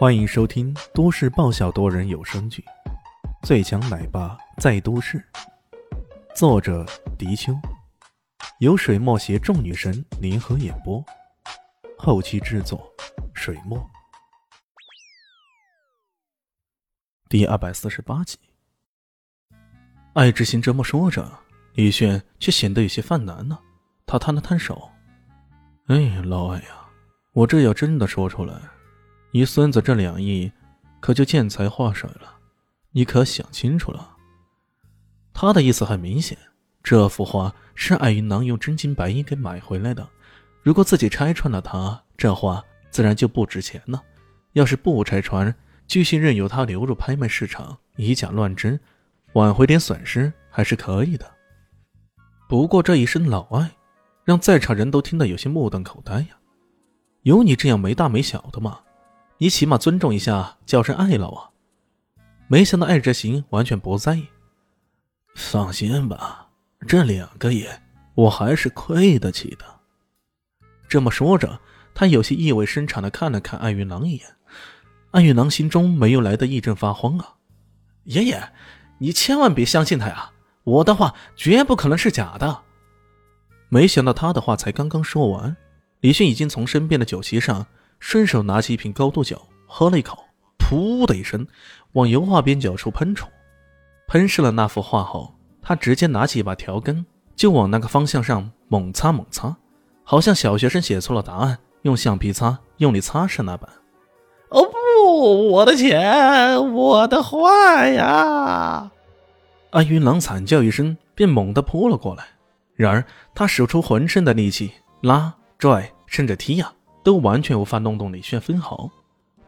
[0.00, 2.64] 欢迎收听都市爆笑多人有声剧
[3.46, 5.18] 《最强奶爸在都市》，
[6.34, 6.86] 作者：
[7.18, 7.52] 迪秋，
[8.60, 11.04] 由水墨携众女神联合演播，
[11.98, 12.90] 后期制作：
[13.34, 13.78] 水墨。
[17.28, 18.38] 第二百四十八集，
[20.14, 21.30] 艾之心这么说着，
[21.74, 23.58] 李炫却显得有些犯难呢。
[24.06, 24.90] 他摊了摊手
[25.88, 26.88] ：“哎，老艾呀，
[27.34, 28.58] 我这要真的说出来……”
[29.32, 30.50] 你孙子这两亿，
[30.98, 32.38] 可就见财化水了。
[32.90, 34.16] 你可想清楚了？
[35.32, 36.36] 他的意思很明显，
[36.82, 40.08] 这幅画是艾云囊用真金白银给买回来的。
[40.62, 44.02] 如果自己拆穿了他，这画自然就不值钱了。
[44.54, 45.54] 要是不拆穿，
[45.86, 48.78] 继续任由他流入拍卖市场，以假乱真，
[49.34, 51.30] 挽回点损失还是可以的。
[52.48, 53.70] 不过这一声“老艾”，
[54.26, 56.30] 让在场人都听得有些目瞪口呆呀。
[57.22, 58.80] 有你这样没大没小的吗？
[59.42, 61.48] 你起码尊重一下，叫声艾老啊！
[62.46, 64.26] 没想到艾之行完全不在意。
[65.34, 66.48] 放心吧，
[66.86, 67.66] 这两个亿
[68.14, 69.64] 我还是亏得起的。
[70.86, 71.58] 这么说着，
[71.94, 74.26] 他有些意味深长的看了看艾云郎一眼。
[75.12, 77.36] 艾云郎心中没有来的一阵发慌啊！
[78.04, 78.52] 爷爷，
[78.98, 80.32] 你千万别相信他呀！
[80.64, 82.60] 我的话绝不可能是假的。
[83.70, 85.56] 没想到他的话才刚刚说完，
[86.00, 87.66] 李迅已经从身边的酒席上。
[88.00, 90.18] 顺手拿起一瓶高度酒，喝了一口，
[90.58, 91.46] 噗的一声，
[91.92, 93.28] 往油画边角处喷出。
[94.08, 97.06] 喷湿了那幅画后，他直接拿起一把调羹，
[97.36, 99.54] 就往那个方向上猛擦猛擦，
[100.02, 103.70] 好像小学生写错了答案，用橡皮擦用力擦拭那般。
[104.48, 108.90] 哦不，我的钱，我的画呀！
[109.70, 112.24] 安云郎惨叫一声，便猛地扑了过来。
[112.74, 116.72] 然而他使出浑身的力气，拉、拽，甚至踢呀！
[117.02, 118.90] 都完全无法弄动李炫分毫，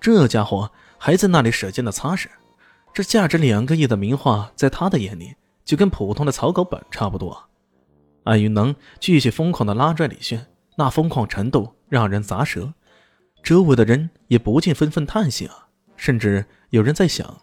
[0.00, 2.26] 这家伙还在那里使劲的擦拭。
[2.92, 5.34] 这价值两个亿的名画，在他的眼里
[5.64, 7.48] 就跟普通的草稿本差不多。
[8.24, 10.46] 艾云能继续疯狂的拉拽李炫，
[10.76, 12.72] 那疯狂程度让人咂舌。
[13.42, 17.40] 周围的人也不禁纷纷叹息啊，甚至有人在想：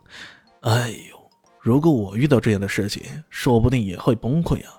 [0.62, 1.30] 哎呦，
[1.60, 4.74] 如果我遇到这样的事情，说不定也会崩溃啊！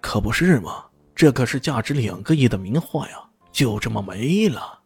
[0.00, 3.16] 可不是嘛，这可是价值两个亿的名画呀！
[3.54, 4.80] 就这么没了，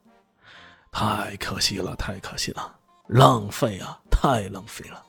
[0.92, 5.02] 太可惜了，太可惜了，浪费啊，太浪费了！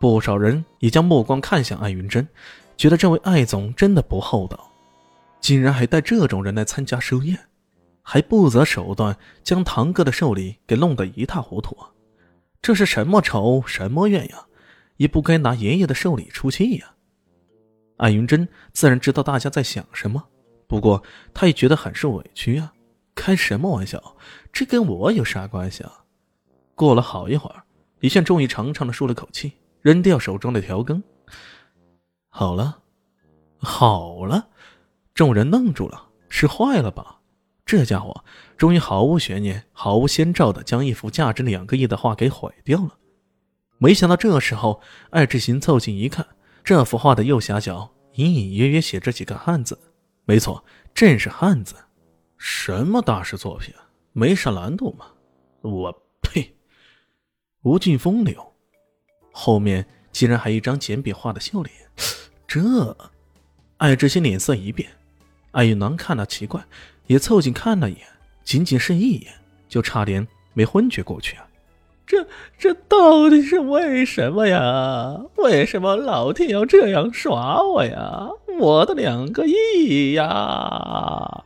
[0.00, 2.26] 不少人也将目光看向艾云珍，
[2.78, 4.72] 觉得这位艾总真的不厚道，
[5.38, 7.38] 竟然还带这种人来参加寿宴，
[8.00, 11.76] 还不择手段将堂哥的寿礼给弄得一塌糊涂。
[12.62, 14.46] 这是什么仇，什么怨呀？
[14.96, 16.94] 也不该拿爷爷的寿礼出气呀！
[17.98, 20.24] 艾云珍自然知道大家在想什么。
[20.72, 21.02] 不过，
[21.34, 22.72] 他也觉得很受委屈啊！
[23.14, 24.16] 开什么玩笑？
[24.54, 25.92] 这跟我有啥关系啊？
[26.74, 27.62] 过了好一会儿，
[28.00, 31.04] 李现终于长长的舒了口气，扔掉手中的调羹。
[32.30, 32.78] 好了，
[33.58, 34.48] 好了，
[35.12, 37.20] 众人愣住了，是坏了吧？
[37.66, 38.24] 这家伙
[38.56, 42.96] 终于毫无悬念、毫无先兆的将一幅价值两个亿的画给毁掉了。
[43.76, 44.80] 没想到这时候，
[45.10, 46.26] 艾志行凑近一看，
[46.64, 49.78] 这幅画的右下角隐隐约约写着几个汉字。
[50.24, 51.74] 没错，正是汉子。
[52.36, 53.74] 什么大师作品？
[54.12, 55.06] 没啥难度嘛？
[55.62, 56.54] 我呸！
[57.62, 58.54] 无尽风流，
[59.32, 61.74] 后面竟然还一张简笔画的笑脸。
[62.46, 62.96] 这，
[63.78, 64.90] 艾之心脸色一变。
[65.52, 66.64] 艾玉囊看了奇怪，
[67.06, 68.06] 也凑近看了一眼，
[68.44, 69.32] 仅仅是一眼，
[69.68, 71.48] 就差点没昏厥过去啊！
[72.04, 72.26] 这
[72.58, 75.24] 这到底是为什么呀？
[75.36, 78.28] 为什么老天要这样耍我呀？
[78.62, 81.44] 我的两个亿呀！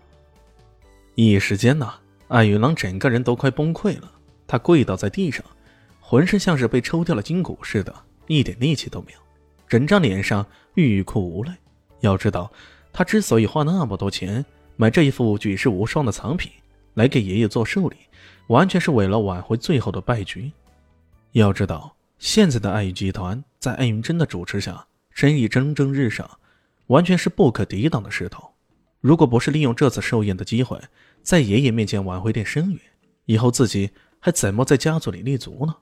[1.15, 1.95] 一时间呐，
[2.29, 4.13] 艾云郎整个人都快崩溃了。
[4.47, 5.43] 他跪倒在地上，
[5.99, 7.95] 浑身像是被抽掉了筋骨似的，
[8.27, 9.19] 一点力气都没有，
[9.67, 11.51] 整张脸上欲哭无泪。
[12.01, 12.53] 要知道，
[12.93, 14.45] 他之所以花那么多钱
[14.77, 16.53] 买这一副举世无双的藏品
[16.93, 17.97] 来给爷爷做寿礼，
[18.49, 20.53] 完全是为了挽回最后的败局。
[21.33, 26.29] 要知道，现在的爱玉集团在艾云珍的主持下，生意蒸蒸日上。
[26.89, 28.53] 完全是不可抵挡的势头。
[29.01, 30.81] 如果不是利用这次寿宴的机会，
[31.23, 32.81] 在爷爷面前挽回点声誉，
[33.27, 33.91] 以后自己
[34.21, 35.77] 还怎么在家族里立足呢？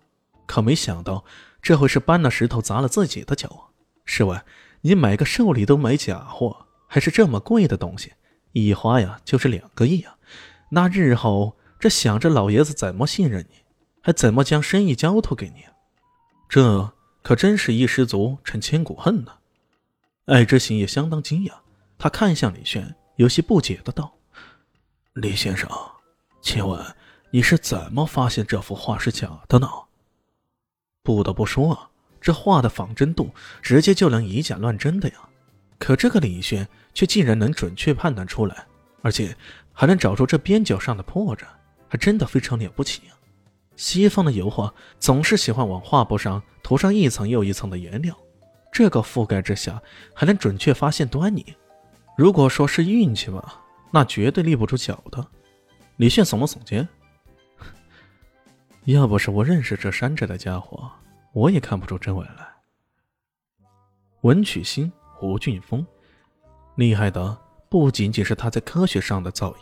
[0.46, 1.24] 可没想到，
[1.62, 3.72] 这回是搬了石头砸了自己的脚啊！
[4.04, 4.42] 试问，
[4.82, 8.12] 你买个寿礼都买假货，还是这么贵的东西，
[8.52, 10.16] 一花呀就是两个亿啊！
[10.70, 13.56] 那日后这想着老爷子怎么信任你，
[14.02, 15.64] 还怎么将生意交托给你？
[16.48, 16.92] 这
[17.22, 19.32] 可真是一失足成千古恨呢！
[20.26, 21.52] 艾之行也相当惊讶，
[21.98, 24.10] 他看向李轩，有些不解的道
[25.12, 25.68] ：“李先生，
[26.40, 26.82] 请问
[27.30, 29.68] 你是怎么发现这幅画是假的呢？
[31.02, 31.90] 不得不说啊，
[32.22, 35.16] 这画的仿真度直接就能以假乱真的呀。
[35.78, 38.66] 可这个李轩却竟然能准确判断出来，
[39.02, 39.36] 而且
[39.74, 41.44] 还能找出这边角上的破绽，
[41.86, 43.12] 还真的非常了不起啊！
[43.76, 48.16] 西方的油画总是喜欢往画布上涂上一层又一层的颜料，
[48.74, 49.80] 这个覆盖之下
[50.12, 51.54] 还能准确发现端倪。
[52.18, 53.62] 如果说是运气吧，
[53.92, 55.24] 那绝对立不住脚的。
[55.98, 56.86] 李炫耸了耸肩。
[58.86, 60.90] 要不是我认识这山寨的家伙，
[61.32, 62.48] 我也看不出真伪来。
[64.22, 65.86] 文曲星胡俊峰，
[66.74, 67.38] 厉害的
[67.68, 69.56] 不仅仅是他在科学上的造诣，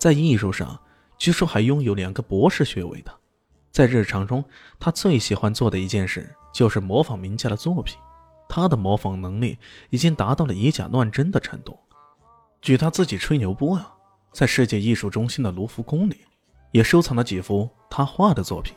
[0.00, 0.76] 在艺术上，
[1.16, 3.14] 据说还拥有两个博士学位的。
[3.70, 4.44] 在日常中，
[4.80, 7.96] 他最喜欢做的一件事就是模仿名家的作品。
[8.48, 9.58] 他的模仿能力
[9.90, 11.78] 已经达到了以假乱真的程度。
[12.60, 13.92] 据他自己吹牛波啊，
[14.32, 16.18] 在世界艺术中心的卢浮宫里。
[16.70, 18.76] 也收藏了几幅他画的作品。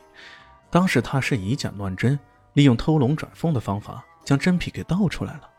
[0.70, 2.18] 当时他是以假乱真，
[2.54, 5.50] 利用偷龙转凤的方法将真品给盗出来了。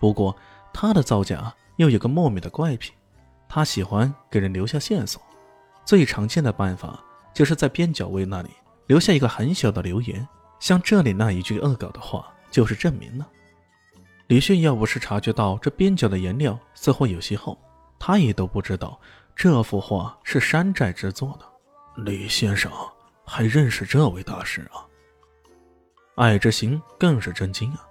[0.00, 0.34] 不过
[0.72, 2.92] 他的造假又有个莫名的怪癖，
[3.46, 5.20] 他喜欢给人留下线索。
[5.84, 6.98] 最常见的办法
[7.34, 8.48] 就是在边角位那里
[8.86, 10.26] 留下一个很小的留言，
[10.58, 13.28] 像这里那一句恶搞的话就是证明了。
[14.28, 17.56] 李迅要不是察觉到这边角的颜料似乎有些厚，
[17.98, 19.00] 他也都不知道
[19.36, 22.02] 这幅画是山寨制作的。
[22.02, 22.70] 李先生
[23.24, 24.84] 还认识这位大师啊？
[26.16, 27.86] 爱之行更是震惊啊！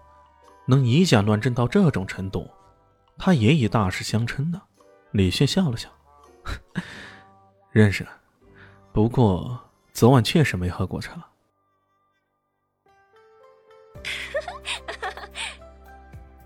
[0.66, 2.50] 能以假乱真到这种程度，
[3.18, 4.62] 他也以大师相称呢。
[5.12, 5.90] 李迅笑了笑，
[7.72, 8.06] 认识，
[8.92, 9.58] 不过
[9.94, 11.24] 昨晚确实没喝过茶。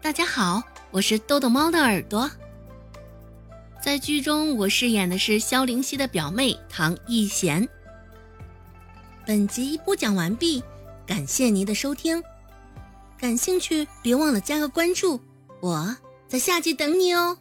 [0.01, 2.31] 大家好，我是豆豆猫的耳朵。
[3.83, 7.67] 在剧中，我饰演的是萧灵溪的表妹唐艺贤。
[9.27, 10.63] 本集播讲完毕，
[11.05, 12.23] 感谢您的收听。
[13.19, 15.19] 感兴趣别忘了加个关注，
[15.59, 15.93] 我
[16.29, 17.37] 在下集等你哦。